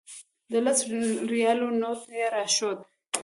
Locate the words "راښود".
2.33-2.79